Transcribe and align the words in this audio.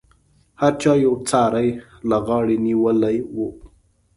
هر 0.61 0.73
چا 0.81 0.91
یو 0.95 1.03
یو 1.05 1.13
څاری 1.29 1.69
له 2.09 2.17
غاړې 2.25 2.57
نیولی 2.67 3.17
و. 3.35 3.37